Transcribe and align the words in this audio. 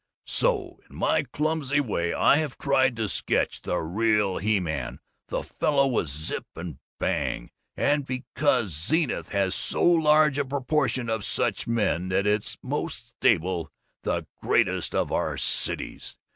"'So! 0.25 0.79
In 0.89 0.95
my 0.95 1.21
clumsy 1.31 1.79
way 1.79 2.11
I 2.11 2.37
have 2.37 2.57
tried 2.57 2.95
to 2.95 3.07
sketch 3.07 3.61
the 3.61 3.77
Real 3.77 4.39
He 4.39 4.59
man, 4.59 4.99
the 5.27 5.43
fellow 5.43 5.85
with 5.85 6.07
Zip 6.07 6.47
and 6.55 6.79
Bang. 6.99 7.51
And 7.77 8.01
it's 8.01 8.07
because 8.07 8.69
Zenith 8.71 9.29
has 9.29 9.53
so 9.53 9.83
large 9.83 10.39
a 10.39 10.45
proportion 10.45 11.07
of 11.07 11.23
such 11.23 11.67
men 11.67 12.09
that 12.09 12.25
it's 12.25 12.53
the 12.53 12.67
most 12.69 13.09
stable, 13.09 13.71
the 14.01 14.25
greatest 14.41 14.95
of 14.95 15.11
our 15.11 15.37
cities. 15.37 16.17